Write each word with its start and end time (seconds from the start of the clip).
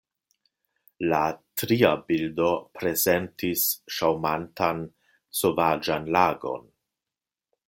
La 1.11 1.19
tria 1.63 1.91
bildo 2.07 2.49
prezentis 2.79 3.69
ŝaŭmantan, 3.99 4.85
sovaĝan 5.43 6.13
lagon. 6.19 6.71